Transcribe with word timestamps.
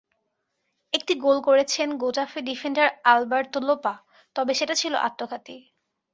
একটি 0.93 1.13
গোল 1.15 1.37
করেছেন 1.47 1.87
গোটাফে 1.97 2.39
ডিফেন্ডার 2.41 2.87
আলবার্তো 3.05 3.59
লোপা, 3.67 3.93
তবে 4.35 4.53
সেটা 4.59 4.75
ছিল 4.81 4.93
আত্মঘাতী। 5.07 5.57